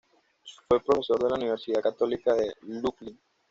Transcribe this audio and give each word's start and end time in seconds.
Fue 0.67 0.83
profesor 0.83 1.21
en 1.21 1.29
la 1.29 1.35
Universidad 1.35 1.79
Católica 1.79 2.33
de 2.33 2.51
Lublin. 2.63 3.19